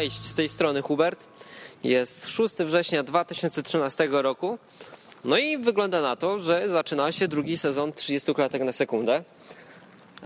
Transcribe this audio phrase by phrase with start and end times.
[0.00, 1.28] Cześć, z tej strony Hubert.
[1.84, 4.58] Jest 6 września 2013 roku.
[5.24, 9.24] No i wygląda na to, że zaczyna się drugi sezon 30 klatek na sekundę.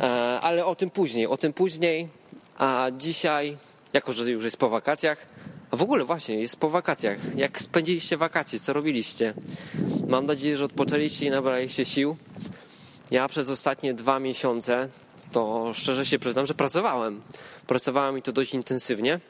[0.00, 0.02] E,
[0.42, 2.08] ale o tym później, o tym później.
[2.58, 3.56] A dzisiaj,
[3.92, 5.26] jako że już jest po wakacjach,
[5.70, 7.36] a w ogóle właśnie jest po wakacjach.
[7.36, 9.34] Jak spędziliście wakacje, co robiliście?
[10.08, 12.16] Mam nadzieję, że odpoczęliście i nabraliście sił.
[13.10, 14.88] Ja przez ostatnie dwa miesiące
[15.32, 17.22] to szczerze się przyznam, że pracowałem.
[17.66, 19.20] Pracowałem i to dość intensywnie,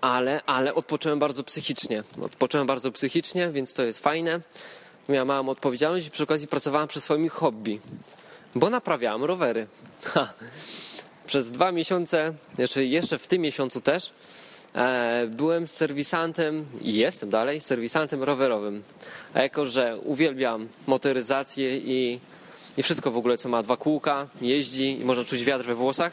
[0.00, 2.02] ale, ale odpocząłem bardzo psychicznie.
[2.22, 4.40] Odpocząłem bardzo psychicznie, więc to jest fajne.
[5.08, 7.80] Miałem małą odpowiedzialność i przy okazji pracowałem przy swoim hobby,
[8.54, 9.66] bo naprawiałem rowery.
[10.04, 10.32] Ha.
[11.26, 14.12] Przez dwa miesiące, znaczy jeszcze w tym miesiącu też,
[14.74, 18.82] e, byłem serwisantem i jestem dalej serwisantem rowerowym.
[19.34, 22.20] A jako, że uwielbiam motoryzację i
[22.76, 26.12] i wszystko w ogóle, co ma dwa kółka, jeździ i można czuć wiatr we włosach,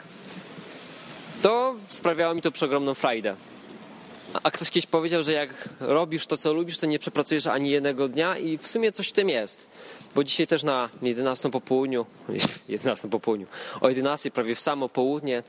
[1.42, 3.36] to sprawiało mi to przeogromną frajdę.
[4.42, 8.08] A ktoś kiedyś powiedział, że jak robisz to, co lubisz, to nie przepracujesz ani jednego
[8.08, 9.70] dnia i w sumie coś w tym jest.
[10.14, 12.06] Bo dzisiaj też na 11 po południu,
[12.68, 13.46] 11 po południu,
[13.80, 15.42] o 11 prawie w samo południe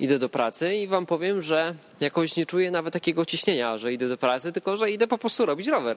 [0.00, 4.08] idę do pracy i wam powiem, że jakoś nie czuję nawet takiego ciśnienia, że idę
[4.08, 5.96] do pracy, tylko że idę po prostu robić rower.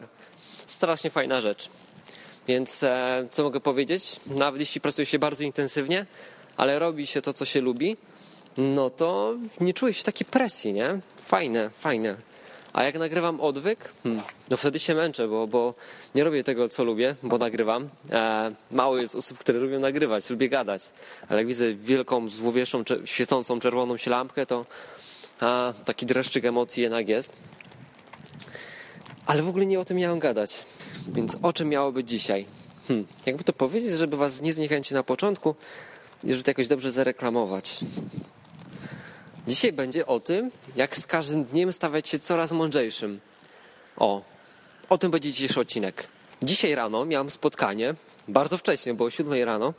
[0.65, 1.69] Strasznie fajna rzecz.
[2.47, 4.19] Więc e, co mogę powiedzieć?
[4.27, 6.05] Nawet jeśli pracuje się bardzo intensywnie,
[6.57, 7.97] ale robi się to, co się lubi,
[8.57, 10.99] no to nie czuję się takiej presji, nie?
[11.25, 12.28] Fajne, fajne.
[12.73, 15.73] A jak nagrywam odwyk, hmm, no wtedy się męczę, bo, bo
[16.15, 17.89] nie robię tego, co lubię, bo nagrywam.
[18.11, 20.81] E, mało jest osób, które lubią nagrywać, lubię gadać.
[21.29, 24.65] Ale jak widzę wielką, złowieszczą, świecącą czerwoną się lampkę, to
[25.39, 27.33] a, taki dreszczyk emocji jednak jest.
[29.25, 30.65] Ale w ogóle nie o tym miałem gadać.
[31.07, 32.45] Więc o czym miało być dzisiaj?
[32.87, 35.55] Hmm, jakby to powiedzieć, żeby was nie zniechęcić na początku
[36.23, 37.79] żeby to jakoś dobrze zareklamować.
[39.49, 43.19] Dzisiaj będzie o tym, jak z każdym dniem stawać się coraz mądrzejszym.
[43.97, 44.21] O,
[44.89, 46.07] o tym będzie dzisiejszy odcinek.
[46.43, 47.95] Dzisiaj rano miałem spotkanie,
[48.27, 49.73] bardzo wcześnie, bo o 7 rano,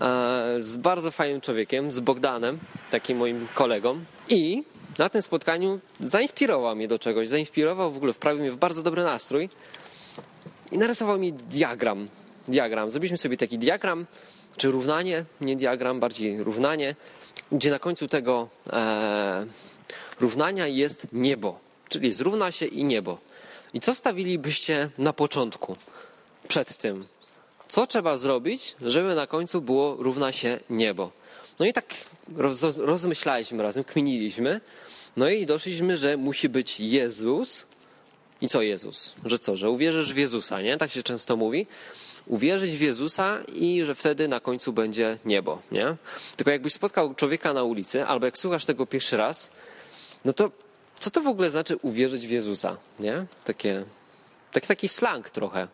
[0.00, 2.58] e, z bardzo fajnym człowiekiem, z Bogdanem,
[2.90, 4.04] takim moim kolegą.
[4.28, 4.64] I
[4.98, 7.28] na tym spotkaniu zainspirował mnie do czegoś.
[7.28, 9.48] Zainspirował w ogóle, wprawił mnie w bardzo dobry nastrój
[10.72, 12.08] i narysował mi diagram.
[12.48, 12.90] Diagram.
[12.90, 14.06] Zrobiliśmy sobie taki diagram,
[14.56, 16.96] czy równanie, nie diagram, bardziej równanie,
[17.52, 19.46] gdzie na końcu tego e,
[20.20, 23.18] równania jest niebo, czyli zrówna się i niebo.
[23.74, 25.76] I co wstawilibyście na początku,
[26.48, 27.06] przed tym?
[27.68, 31.10] Co trzeba zrobić, żeby na końcu było równa się niebo?
[31.58, 31.84] No i tak
[32.36, 34.60] roz, rozmyślaliśmy razem, kminiliśmy,
[35.16, 37.66] no i doszliśmy, że musi być Jezus
[38.40, 39.12] i co Jezus?
[39.24, 39.56] Że co?
[39.56, 40.76] Że uwierzysz w Jezusa, nie?
[40.76, 41.66] Tak się często mówi.
[42.26, 45.96] Uwierzyć w Jezusa i że wtedy na końcu będzie niebo, nie?
[46.36, 49.50] Tylko jakbyś spotkał człowieka na ulicy, albo jak słuchasz tego pierwszy raz,
[50.24, 50.50] no to
[50.94, 53.26] co to w ogóle znaczy uwierzyć w Jezusa, nie?
[53.44, 53.84] Takie,
[54.68, 55.68] taki, slang trochę.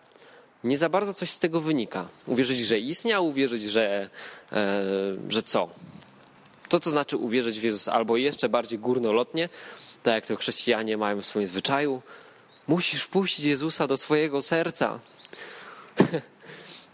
[0.64, 2.08] Nie za bardzo coś z tego wynika.
[2.26, 4.10] Uwierzyć, że istniał, uwierzyć, że,
[4.52, 4.82] e,
[5.28, 5.70] że co?
[6.68, 9.48] To to znaczy uwierzyć w Jezusa, albo jeszcze bardziej górnolotnie,
[10.02, 12.02] tak jak to chrześcijanie mają w swoim zwyczaju,
[12.70, 15.00] Musisz wpuścić Jezusa do swojego serca.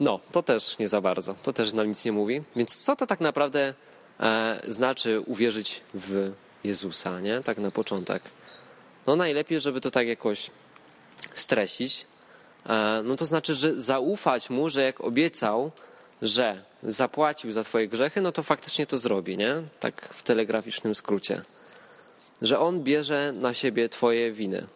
[0.01, 1.35] No, to też nie za bardzo.
[1.43, 2.43] To też nam nic nie mówi.
[2.57, 3.75] Więc co to tak naprawdę
[4.21, 6.33] e, znaczy uwierzyć w
[6.65, 7.41] Jezusa, nie?
[7.41, 8.23] Tak na początek.
[9.07, 10.51] No najlepiej, żeby to tak jakoś
[11.35, 12.07] streścić.
[12.67, 15.71] E, no to znaczy, że zaufać Mu, że jak obiecał,
[16.23, 19.63] że zapłacił za twoje grzechy, no to faktycznie to zrobi, nie?
[19.81, 21.43] Tak w telegraficznym skrócie.
[22.43, 24.67] Że On bierze na siebie twoje winy.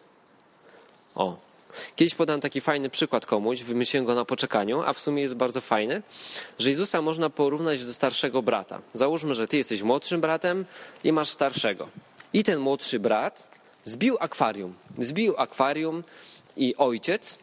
[1.15, 1.50] O.
[1.95, 5.61] Kiedyś podałem taki fajny przykład komuś, wymyśliłem go na poczekaniu, a w sumie jest bardzo
[5.61, 6.01] fajny,
[6.59, 8.81] że Jezusa można porównać do starszego brata.
[8.93, 10.65] Załóżmy, że ty jesteś młodszym bratem
[11.03, 11.89] i masz starszego.
[12.33, 13.47] I ten młodszy brat
[13.83, 14.73] zbił akwarium.
[14.99, 16.03] Zbił akwarium
[16.57, 17.39] i ojciec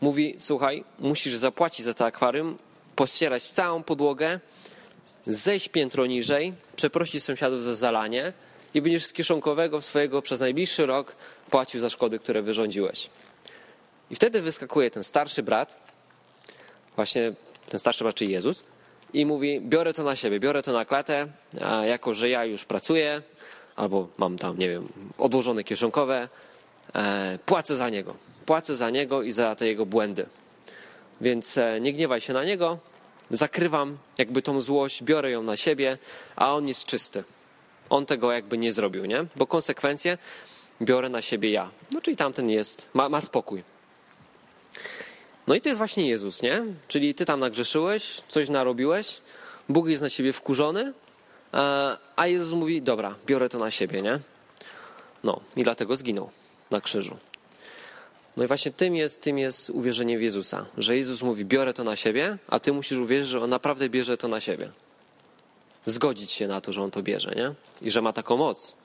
[0.00, 2.58] mówi: Słuchaj, musisz zapłacić za to akwarium,
[2.96, 4.40] pościerać całą podłogę,
[5.26, 8.32] zejść piętro niżej, przeprosić sąsiadów za zalanie
[8.74, 11.16] i będziesz z kieszonkowego swojego przez najbliższy rok
[11.50, 13.10] płacił za szkody, które wyrządziłeś.
[14.14, 15.78] I wtedy wyskakuje ten starszy brat,
[16.96, 17.32] właśnie
[17.68, 18.64] ten starszy brat, czyli Jezus,
[19.12, 21.26] i mówi: Biorę to na siebie, biorę to na klatę,
[21.62, 23.22] a jako że ja już pracuję,
[23.76, 24.88] albo mam tam, nie wiem,
[25.18, 26.28] odłożone kieszonkowe,
[26.94, 28.16] e, płacę za niego.
[28.46, 30.26] Płacę za niego i za te jego błędy.
[31.20, 32.78] Więc e, nie gniewaj się na niego,
[33.30, 35.98] zakrywam jakby tą złość, biorę ją na siebie,
[36.36, 37.24] a on jest czysty.
[37.90, 39.24] On tego jakby nie zrobił, nie?
[39.36, 40.18] Bo konsekwencje
[40.82, 41.70] biorę na siebie ja.
[41.92, 43.73] No czyli tamten jest, ma, ma spokój.
[45.46, 46.64] No i to jest właśnie Jezus, nie?
[46.88, 49.20] Czyli ty tam nagrzeszyłeś, coś narobiłeś,
[49.68, 50.92] Bóg jest na siebie wkurzony,
[52.16, 54.18] a Jezus mówi, dobra, biorę to na siebie, nie?
[55.24, 56.30] No i dlatego zginął
[56.70, 57.16] na krzyżu.
[58.36, 61.84] No i właśnie tym jest, tym jest uwierzenie w Jezusa, że Jezus mówi: Biorę to
[61.84, 64.70] na siebie, a ty musisz uwierzyć, że on naprawdę bierze to na siebie.
[65.86, 67.54] Zgodzić się na to, że on to bierze, nie?
[67.86, 68.76] I że ma taką moc,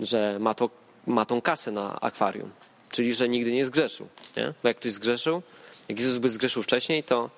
[0.00, 0.70] że ma, to,
[1.06, 2.50] ma tą kasę na akwarium,
[2.90, 4.06] czyli że nigdy nie zgrzeszył,
[4.36, 4.54] nie?
[4.62, 5.42] Bo jak ktoś zgrzeszył,
[5.88, 7.30] jak Jezus by zgrzeszył wcześniej, to,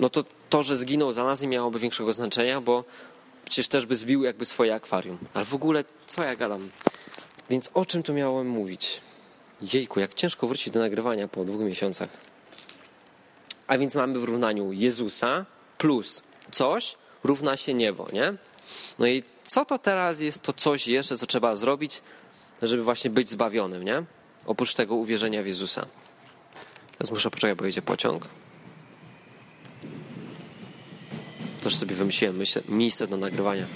[0.00, 2.84] no to to, że zginął za nas nie miałoby większego znaczenia, bo
[3.44, 5.18] przecież też by zbił jakby swoje akwarium.
[5.34, 6.70] Ale w ogóle, co ja gadam?
[7.50, 9.00] Więc o czym tu miałem mówić?
[9.72, 12.08] Jejku, jak ciężko wrócić do nagrywania po dwóch miesiącach.
[13.66, 15.46] A więc mamy w równaniu Jezusa
[15.78, 18.34] plus coś równa się niebo, nie?
[18.98, 22.02] No i co to teraz jest to coś jeszcze, co trzeba zrobić,
[22.62, 24.04] żeby właśnie być zbawionym, nie?
[24.46, 25.86] Oprócz tego uwierzenia w Jezusa.
[26.98, 28.28] Teraz muszę poczekać, bo jedzie pociąg.
[31.60, 33.66] Też sobie wymyśliłem myślę, miejsce do nagrywania.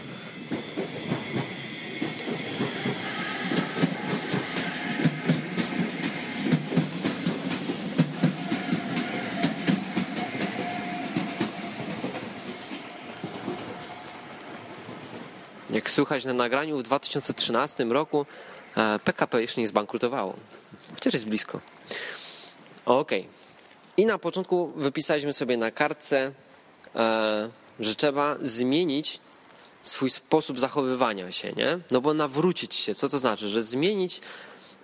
[15.70, 18.26] Jak słychać na nagraniu, w 2013 roku
[19.04, 20.36] PKP jeszcze nie zbankrutowało.
[20.94, 21.60] Chociaż jest blisko.
[22.84, 23.10] Ok.
[23.96, 26.32] I na początku wypisaliśmy sobie na kartce,
[26.96, 27.50] e,
[27.80, 29.20] że trzeba zmienić
[29.82, 31.78] swój sposób zachowywania się, nie?
[31.90, 33.48] No bo nawrócić się, co to znaczy?
[33.48, 34.20] Że zmienić,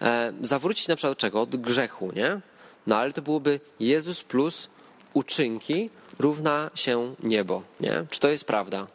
[0.00, 1.40] e, zawrócić na przykład czego?
[1.40, 2.40] Od grzechu, nie?
[2.86, 4.68] No ale to byłoby Jezus plus
[5.14, 8.06] uczynki równa się niebo, nie?
[8.10, 8.86] Czy to jest prawda?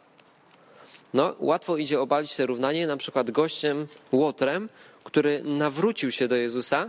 [1.14, 4.68] No, łatwo idzie obalić te równanie na przykład gościem Łotrem,
[5.04, 6.88] który nawrócił się do Jezusa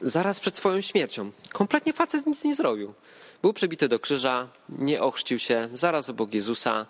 [0.00, 1.30] zaraz przed swoją śmiercią.
[1.52, 2.94] Kompletnie facet nic nie zrobił.
[3.42, 6.86] Był przybity do krzyża, nie ochrzcił się, zaraz obok Jezusa.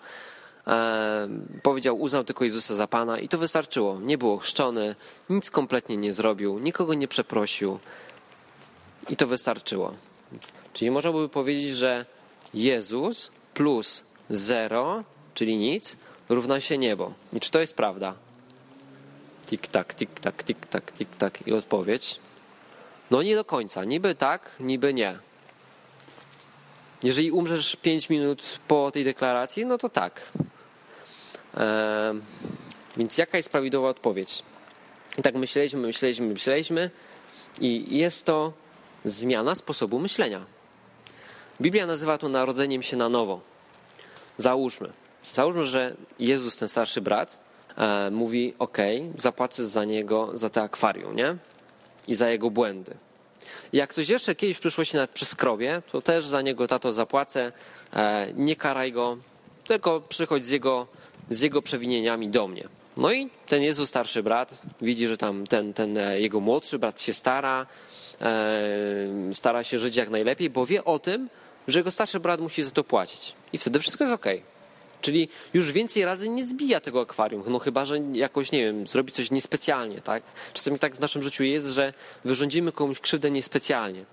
[0.66, 1.28] E,
[1.62, 4.00] powiedział, uznał tylko Jezusa za Pana i to wystarczyło.
[4.00, 4.94] Nie był ochrzczony,
[5.30, 7.78] nic kompletnie nie zrobił, nikogo nie przeprosił
[9.08, 9.94] i to wystarczyło.
[10.72, 12.06] Czyli można by powiedzieć, że
[12.54, 15.04] Jezus plus zero,
[15.34, 15.96] czyli nic,
[16.28, 17.12] równa się niebo.
[17.32, 18.14] I czy to jest prawda?
[19.46, 21.46] Tik-tak, tik-tak, tik-tak, tik-tak.
[21.46, 22.20] I odpowiedź?
[23.10, 23.84] No nie do końca.
[23.84, 25.18] Niby tak, niby nie.
[27.02, 30.32] Jeżeli umrzesz 5 minut po tej deklaracji, no to tak.
[31.56, 32.20] Eee,
[32.96, 34.42] więc jaka jest prawidłowa odpowiedź?
[35.18, 36.90] I tak myśleliśmy, myśleliśmy, myśleliśmy
[37.60, 38.52] i jest to
[39.04, 40.46] zmiana sposobu myślenia.
[41.60, 43.40] Biblia nazywa to narodzeniem się na nowo.
[44.38, 44.92] Załóżmy.
[45.32, 47.40] Załóżmy, że Jezus, ten starszy brat,
[47.76, 48.78] e, mówi: OK,
[49.16, 51.36] zapłacę za niego, za te akwarium, nie?
[52.08, 52.96] I za jego błędy.
[53.72, 57.52] Jak coś jeszcze kiedyś w przyszłości nawet przeskrobie, to też za niego tato zapłacę.
[57.92, 59.16] E, nie karaj go,
[59.64, 60.86] tylko przychodź z jego,
[61.30, 62.68] z jego przewinieniami do mnie.
[62.96, 67.00] No i ten Jezus starszy brat widzi, że tam ten, ten e, jego młodszy brat
[67.00, 67.66] się stara,
[68.20, 71.28] e, stara się żyć jak najlepiej, bo wie o tym,
[71.68, 73.32] że jego starszy brat musi za to płacić.
[73.52, 74.26] I wtedy wszystko jest ok.
[75.00, 79.12] Czyli już więcej razy nie zbija tego akwarium, no chyba, że jakoś, nie wiem, zrobi
[79.12, 80.22] coś niespecjalnie, tak?
[80.52, 81.92] Czasami tak w naszym życiu jest, że
[82.24, 84.04] wyrządzimy komuś krzywdę niespecjalnie,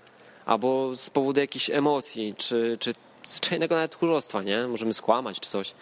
[0.46, 2.92] albo z powodu jakichś emocji, czy, czy
[3.26, 4.66] zwyczajnego nawet tchórzostwa, nie?
[4.66, 5.74] Możemy skłamać czy coś.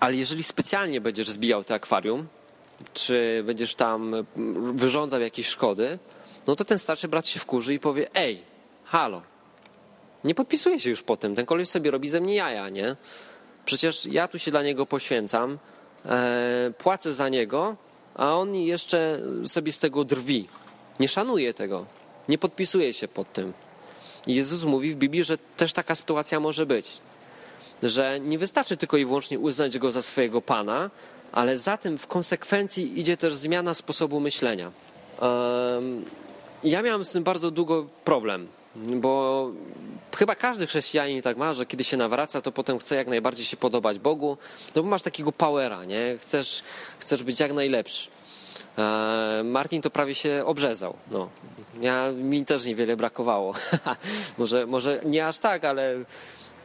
[0.00, 2.26] Ale jeżeli specjalnie będziesz zbijał te akwarium,
[2.94, 4.26] czy będziesz tam
[4.74, 5.98] wyrządzał jakieś szkody,
[6.46, 8.42] no to ten starszy brat się wkurzy i powie, ej,
[8.84, 9.22] halo,
[10.24, 11.34] nie podpisuje się już po tym.
[11.34, 12.96] Ten koleś sobie robi ze mnie jaja, nie?
[13.64, 15.58] Przecież ja tu się dla niego poświęcam,
[16.06, 17.76] e, płacę za niego,
[18.14, 20.48] a on jeszcze sobie z tego drwi.
[21.00, 21.86] Nie szanuje tego.
[22.28, 23.52] Nie podpisuje się pod tym.
[24.26, 26.98] Jezus mówi w Biblii, że też taka sytuacja może być.
[27.82, 30.90] Że nie wystarczy tylko i wyłącznie uznać go za swojego pana,
[31.32, 34.72] ale za tym w konsekwencji idzie też zmiana sposobu myślenia.
[36.64, 39.50] Ja miałem z tym bardzo długo problem, bo
[40.16, 43.56] chyba każdy chrześcijanin tak ma, że kiedy się nawraca, to potem chce jak najbardziej się
[43.56, 44.36] podobać Bogu,
[44.76, 46.18] no bo masz takiego powera, nie?
[46.18, 46.62] Chcesz,
[46.98, 48.08] chcesz być jak najlepszy.
[48.78, 50.94] E, Martin to prawie się obrzezał.
[51.10, 51.28] No.
[51.80, 53.54] Ja, mi też niewiele brakowało.
[54.38, 55.94] może, może nie aż tak, ale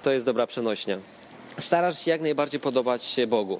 [0.03, 0.97] to jest dobra przenośnia.
[1.59, 3.59] Starasz się jak najbardziej podobać się Bogu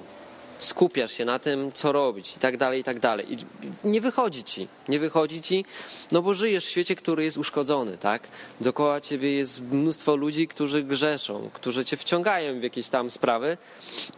[0.58, 3.32] skupiasz się na tym, co robić i tak dalej, i tak dalej.
[3.32, 3.36] I
[3.84, 5.64] nie wychodzi ci, nie wychodzi ci,
[6.12, 8.28] no bo żyjesz w świecie, który jest uszkodzony, tak?
[8.60, 13.56] Dookoła ciebie jest mnóstwo ludzi, którzy grzeszą, którzy cię wciągają w jakieś tam sprawy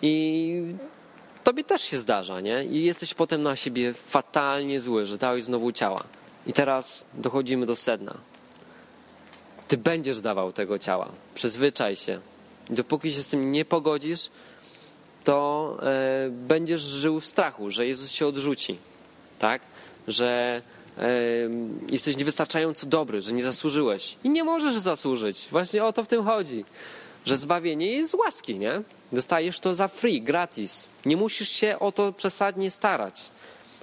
[0.02, 0.62] i
[1.44, 2.64] tobie też się zdarza, nie?
[2.64, 6.04] I jesteś potem na siebie fatalnie zły, że dałeś znowu ciała.
[6.47, 8.14] I teraz dochodzimy do sedna.
[9.68, 11.09] Ty będziesz dawał tego ciała.
[11.35, 12.20] Przyzwyczaj się.
[12.70, 14.30] I dopóki się z tym nie pogodzisz,
[15.30, 18.78] to e, będziesz żył w strachu, że Jezus cię odrzuci,
[19.38, 19.62] tak?
[20.08, 20.62] Że
[20.99, 21.02] e,
[21.90, 24.16] jesteś niewystarczająco dobry, że nie zasłużyłeś.
[24.25, 25.49] I nie możesz zasłużyć.
[25.50, 26.64] Właśnie o to w tym chodzi.
[27.25, 28.82] Że zbawienie jest łaski, nie?
[29.12, 30.88] Dostajesz to za free, gratis.
[31.06, 33.30] Nie musisz się o to przesadnie starać.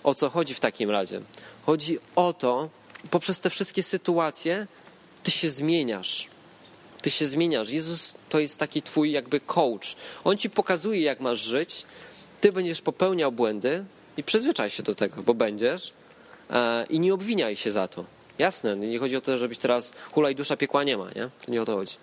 [0.03, 1.21] O co chodzi w takim razie?
[1.65, 2.69] Chodzi o to,
[3.09, 4.67] poprzez te wszystkie sytuacje,
[5.23, 6.27] ty się zmieniasz.
[7.07, 7.69] Ty się zmieniasz.
[7.69, 9.95] Jezus to jest taki twój jakby coach.
[10.23, 11.85] On ci pokazuje, jak masz żyć.
[12.41, 13.85] Ty będziesz popełniał błędy
[14.17, 15.93] i przyzwyczaj się do tego, bo będziesz
[16.49, 18.05] e, i nie obwiniaj się za to.
[18.39, 21.29] Jasne, nie chodzi o to, żebyś teraz hulaj dusza piekła nie ma, nie?
[21.45, 21.95] To nie o to chodzi.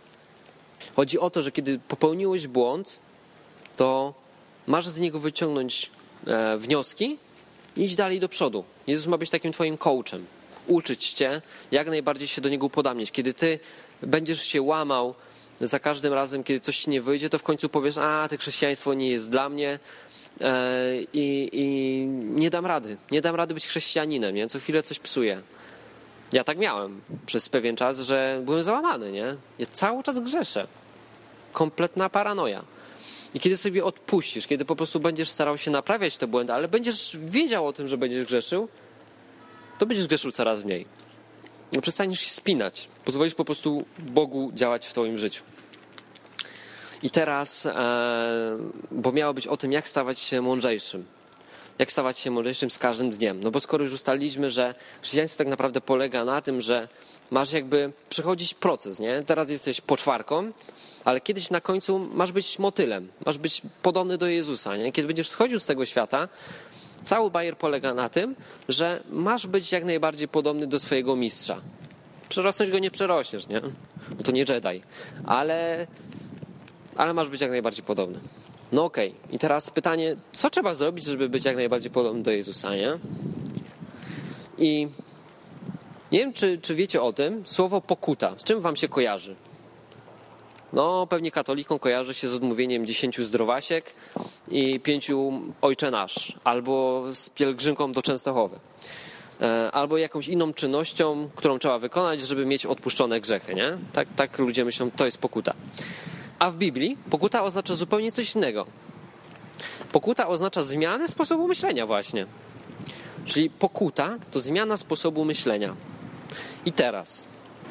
[0.97, 2.99] Chodzi o to, że kiedy popełniłeś błąd,
[3.77, 4.15] to
[4.67, 5.91] masz z niego wyciągnąć
[6.27, 7.19] e, wnioski
[7.77, 8.65] i iść dalej do przodu.
[8.87, 10.27] Jezus ma być takim twoim coachem.
[10.67, 13.11] Uczyć cię, jak najbardziej się do niego upodabniać.
[13.11, 13.59] Kiedy ty
[14.03, 15.15] będziesz się łamał
[15.61, 18.95] za każdym razem, kiedy coś ci nie wyjdzie, to w końcu powiesz, a, to chrześcijaństwo
[18.95, 19.79] nie jest dla mnie
[20.41, 22.07] e, i, i
[22.41, 22.97] nie dam rady.
[23.11, 24.47] Nie dam rady być chrześcijaninem, nie?
[24.47, 25.43] Co chwilę coś psuję.
[26.33, 29.37] Ja tak miałem przez pewien czas, że byłem załamany, nie?
[29.59, 30.67] Ja cały czas grzeszę.
[31.53, 32.65] Kompletna paranoja.
[33.35, 37.17] I kiedy sobie odpuścisz, kiedy po prostu będziesz starał się naprawiać te błędy, ale będziesz
[37.21, 38.69] wiedział o tym, że będziesz grzeszył,
[39.79, 40.87] to będziesz grzeszył coraz mniej.
[41.73, 42.89] No przestaniesz się spinać.
[43.05, 45.43] Pozwolisz po prostu Bogu działać w Twoim życiu.
[47.03, 47.73] I teraz, e,
[48.91, 51.05] bo miało być o tym, jak stawać się mądrzejszym.
[51.79, 53.41] Jak stawać się mądrzejszym z każdym dniem.
[53.43, 56.89] No bo skoro już ustaliliśmy, że chrześcijaństwo tak naprawdę polega na tym, że
[57.31, 59.23] masz jakby przechodzić proces, nie?
[59.27, 60.53] Teraz jesteś poczwarką,
[61.05, 64.93] ale kiedyś na końcu masz być motylem, masz być podobny do Jezusa, nie?
[64.93, 66.29] Kiedy będziesz schodził z tego świata,
[67.05, 68.35] cały bajer polega na tym,
[68.69, 71.61] że masz być jak najbardziej podobny do swojego mistrza.
[72.29, 73.61] Przerosnąć go nie przerośniesz, nie?
[74.11, 74.83] Bo to nie Jedi.
[75.25, 75.87] Ale,
[76.97, 78.19] ale masz być jak najbardziej podobny.
[78.73, 79.09] No okej.
[79.11, 79.35] Okay.
[79.35, 82.99] I teraz pytanie, co trzeba zrobić, żeby być jak najbardziej podobny do Jezusa, nie?
[84.59, 84.89] I
[86.13, 89.37] nie wiem, czy, czy wiecie o tym, słowo pokuta, z czym wam się kojarzy?
[90.75, 93.95] No, pewnie katolikom kojarzy się z odmówieniem dziesięciu zdrowasiek
[94.49, 98.59] i pięciu ojcze nasz, albo z pielgrzymką do Częstochowy,
[99.41, 103.79] e, albo jakąś inną czynnością, którą trzeba wykonać, żeby mieć odpuszczone grzechy, nie?
[103.93, 105.55] Tak, tak ludzie myślą, to jest pokuta.
[106.39, 108.67] A w Biblii pokuta oznacza zupełnie coś innego.
[109.93, 112.27] Pokuta oznacza zmianę sposobu myślenia właśnie.
[113.25, 115.75] Czyli pokuta to zmiana sposobu myślenia.
[116.67, 117.25] I teraz,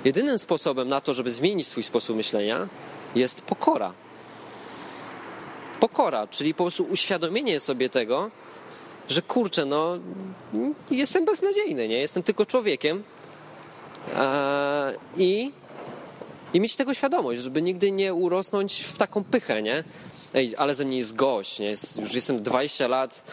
[0.05, 2.67] jedynym sposobem na to, żeby zmienić swój sposób myślenia,
[3.15, 3.93] jest pokora.
[5.79, 8.31] Pokora, czyli po prostu uświadomienie sobie tego,
[9.09, 9.97] że kurczę, no
[10.91, 11.97] jestem beznadziejny, nie?
[11.97, 13.03] Jestem tylko człowiekiem
[14.17, 15.51] eee, i,
[16.53, 19.83] i mieć tego świadomość, żeby nigdy nie urosnąć w taką pychę, nie?
[20.33, 21.69] Ej, ale ze mnie jest gość, nie?
[22.01, 23.23] Już jestem 20 lat,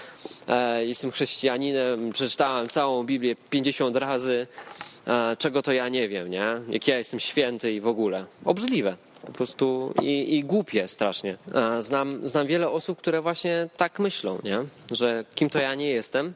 [0.48, 4.89] e, jestem chrześcijaninem, przeczytałem całą Biblię 50 razy, e,
[5.38, 6.46] czego to ja nie wiem, nie?
[6.68, 8.26] Jak ja jestem święty i w ogóle.
[8.44, 11.36] Obrzydliwe po prostu i, i głupie strasznie.
[11.78, 14.58] Znam, znam wiele osób, które właśnie tak myślą, nie?
[14.90, 16.32] że kim to ja nie jestem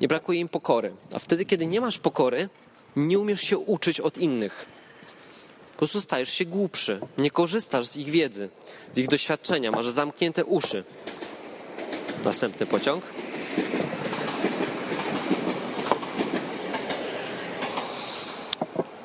[0.00, 0.92] i brakuje im pokory.
[1.12, 2.48] A wtedy, kiedy nie masz pokory,
[2.96, 4.66] nie umiesz się uczyć od innych.
[5.72, 7.00] Po prostu stajesz się głupszy.
[7.18, 8.48] Nie korzystasz z ich wiedzy,
[8.92, 10.84] z ich doświadczenia, masz zamknięte uszy.
[12.24, 13.04] Następny pociąg.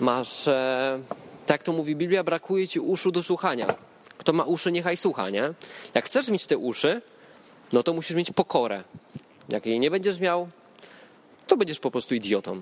[0.04, 0.48] Masz.
[0.48, 1.00] E
[1.46, 3.76] tak to mówi Biblia, brakuje ci uszu do słuchania.
[4.18, 5.54] Kto ma uszy, niechaj słucha, nie?
[5.94, 7.02] Jak chcesz mieć te uszy,
[7.74, 8.84] no to musisz mieć pokorę.
[9.50, 10.50] Jak jej nie będziesz miał,
[11.48, 12.62] to będziesz po prostu idiotą.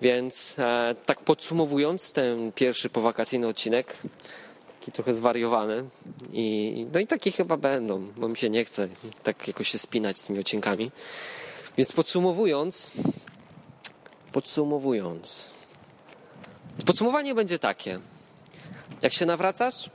[0.00, 3.96] Więc e, tak podsumowując ten pierwszy powakacyjny odcinek,
[4.80, 5.84] taki trochę zwariowany
[6.32, 8.88] i no i takie chyba będą, bo mi się nie chce
[9.22, 10.90] tak jakoś się spinać z tymi odcinkami.
[11.76, 12.90] Więc podsumowując,
[14.32, 15.50] podsumowując,
[16.86, 18.00] Podsumowanie będzie takie.
[19.02, 19.90] Jak się nawracasz,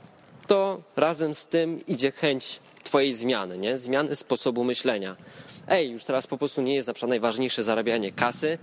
[0.46, 3.78] to razem z tym idzie chęć Twojej zmiany, nie?
[3.78, 5.16] zmiany sposobu myślenia.
[5.68, 8.58] Ej, już teraz po prostu nie jest na przykład najważniejsze zarabianie kasy,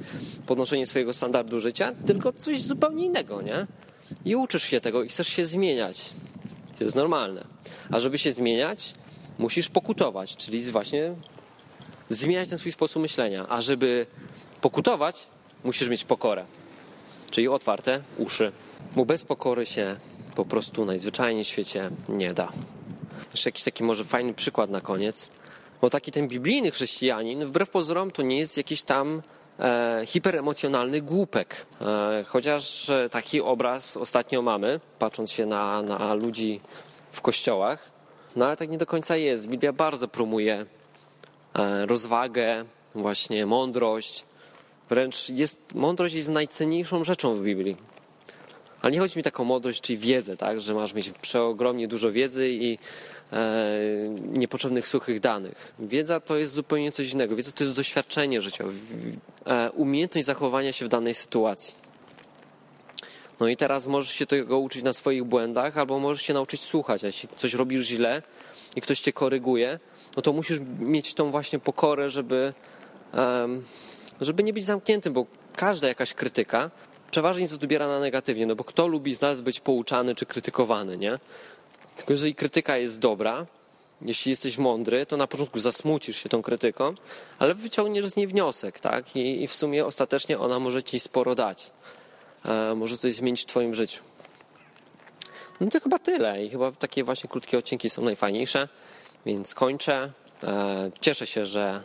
[0.45, 3.67] podnoszenie swojego standardu życia, tylko coś zupełnie innego, nie?
[4.25, 6.09] I uczysz się tego i chcesz się zmieniać.
[6.77, 7.45] To jest normalne.
[7.91, 8.93] A żeby się zmieniać,
[9.37, 11.15] musisz pokutować, czyli właśnie
[12.09, 13.45] zmieniać ten swój sposób myślenia.
[13.49, 14.05] A żeby
[14.61, 15.27] pokutować,
[15.63, 16.45] musisz mieć pokorę
[17.31, 18.51] czyli otwarte uszy.
[18.95, 19.95] Bo bez pokory się
[20.35, 22.51] po prostu najzwyczajniej w świecie nie da.
[23.31, 25.31] Jeszcze jakiś taki może fajny przykład na koniec.
[25.81, 29.21] Bo taki ten biblijny chrześcijanin, wbrew pozorom, to nie jest jakiś tam
[29.59, 31.65] e, hiperemocjonalny głupek.
[31.81, 36.61] E, chociaż e, taki obraz ostatnio mamy, patrząc się na, na ludzi
[37.11, 37.91] w kościołach,
[38.35, 39.47] No ale tak nie do końca jest.
[39.47, 40.65] Biblia bardzo promuje
[41.55, 42.65] e, rozwagę,
[42.95, 44.25] właśnie mądrość.
[44.89, 47.77] Wręcz jest, mądrość jest najcenniejszą rzeczą w Biblii.
[48.81, 50.61] Ale nie chodzi mi taką mądrość, czyli wiedzę, tak?
[50.61, 52.77] że masz mieć przeogromnie dużo wiedzy i
[53.33, 53.79] e,
[54.33, 55.73] niepotrzebnych suchych danych.
[55.79, 57.35] Wiedza to jest zupełnie coś innego.
[57.35, 58.71] Wiedza to jest doświadczenie życiowe,
[59.45, 61.75] e, umiejętność zachowania się w danej sytuacji.
[63.39, 67.03] No i teraz możesz się tego uczyć na swoich błędach, albo możesz się nauczyć słuchać.
[67.03, 68.21] A jeśli coś robisz źle
[68.75, 69.79] i ktoś cię koryguje,
[70.15, 72.53] no to musisz mieć tą właśnie pokorę, żeby,
[74.21, 76.71] żeby nie być zamkniętym, bo każda jakaś krytyka
[77.11, 81.19] przeważnie jest odbierana negatywnie, no bo kto lubi z nas być pouczany czy krytykowany, nie?
[81.97, 83.45] Tylko jeżeli krytyka jest dobra,
[84.01, 86.93] jeśli jesteś mądry, to na początku zasmucisz się tą krytyką,
[87.39, 89.15] ale wyciągniesz z niej wniosek, tak?
[89.15, 91.71] I, i w sumie ostatecznie ona może ci sporo dać.
[92.45, 94.03] E, może coś zmienić w Twoim życiu.
[95.61, 98.67] No to chyba tyle i chyba takie właśnie krótkie odcinki są najfajniejsze,
[99.25, 100.11] więc kończę.
[100.43, 101.83] E, cieszę się, że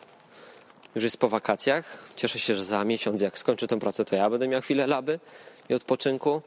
[0.94, 1.98] już jest po wakacjach.
[2.16, 5.20] Cieszę się, że za miesiąc, jak skończę tę pracę, to ja będę miał chwilę laby
[5.68, 6.42] i odpoczynku.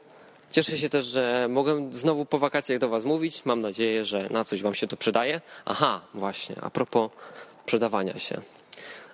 [0.50, 3.44] Cieszę się też, że mogę znowu po wakacjach do Was mówić.
[3.44, 5.40] Mam nadzieję, że na coś Wam się to przydaje.
[5.64, 7.10] Aha, właśnie, a propos
[7.66, 8.40] przedawania się.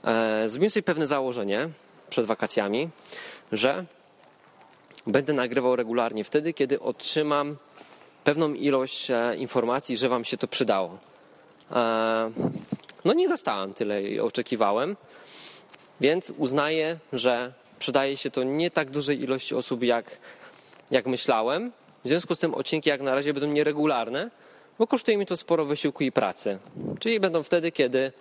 [0.05, 1.69] E, zrobiłem sobie pewne założenie
[2.11, 2.89] przed wakacjami,
[3.53, 3.85] że
[5.07, 7.57] będę nagrywał regularnie wtedy, kiedy otrzymam
[8.25, 10.99] pewną ilość e, informacji, że Wam się to przydało.
[13.05, 14.97] No nie dostałem tyle, ile oczekiwałem,
[16.01, 20.19] więc uznaję, że przydaje się to nie tak dużej ilości osób, jak,
[20.91, 21.73] jak myślałem.
[22.05, 24.31] W związku z tym odcinki jak na razie będą nieregularne,
[24.79, 26.59] bo kosztuje mi to sporo wysiłku i pracy.
[26.99, 28.13] Czyli będą wtedy, kiedy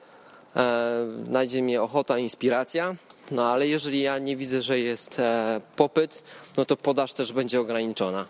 [0.56, 2.96] e, najdzie mnie ochota, inspiracja,
[3.32, 6.24] no ale jeżeli ja nie widzę, że jest e, popyt,
[6.58, 8.26] no to podaż też będzie ograniczona.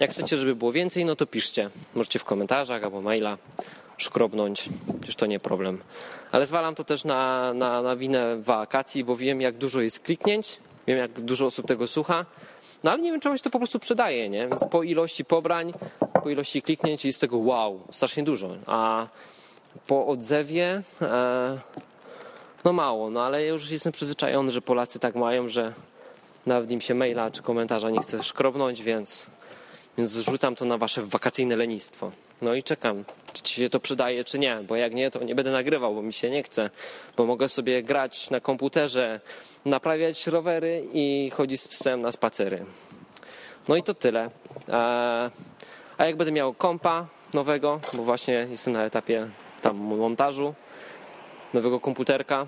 [0.00, 1.70] Jak chcecie, żeby było więcej, no to piszcie.
[1.94, 3.38] Możecie w komentarzach albo maila
[4.02, 4.68] szkrobnąć,
[5.00, 5.78] przecież to nie problem.
[6.32, 10.58] Ale zwalam to też na, na, na winę wakacji, bo wiem, jak dużo jest kliknięć,
[10.86, 12.26] wiem, jak dużo osób tego słucha,
[12.84, 14.48] no ale nie wiem, czy się to po prostu przydaje, nie?
[14.48, 15.72] Więc po ilości pobrań,
[16.22, 18.56] po ilości kliknięć jest tego wow, strasznie dużo.
[18.66, 19.06] A
[19.86, 21.58] po odzewie e,
[22.64, 25.72] no mało, no ale już jestem przyzwyczajony, że Polacy tak mają, że
[26.46, 29.26] nawet im się maila czy komentarza nie chce szkrobnąć, więc,
[29.98, 32.12] więc zrzucam to na wasze wakacyjne lenistwo.
[32.42, 33.04] No i czekam,
[33.50, 36.12] czy się to przydaje, czy nie, bo jak nie, to nie będę nagrywał, bo mi
[36.12, 36.70] się nie chce,
[37.16, 39.20] bo mogę sobie grać na komputerze,
[39.64, 42.64] naprawiać rowery i chodzić z psem na spacery.
[43.68, 44.30] No i to tyle.
[45.98, 49.28] A jak będę miał kompa nowego, bo właśnie jestem na etapie
[49.62, 50.54] tam montażu
[51.54, 52.46] nowego komputerka,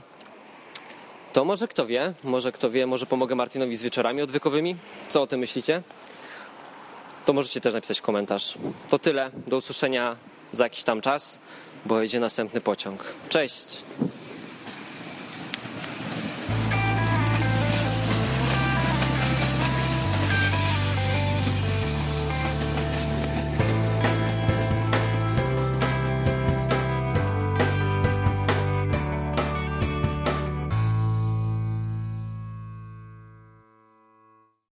[1.32, 4.76] to może kto wie, może kto wie, może pomogę Martinowi z wieczorami odwykowymi?
[5.08, 5.82] Co o tym myślicie?
[7.24, 8.58] To możecie też napisać komentarz.
[8.90, 10.16] To tyle, do usłyszenia
[10.52, 11.38] za jakiś tam czas,
[11.86, 13.04] bo jedzie następny pociąg.
[13.28, 13.84] Cześć!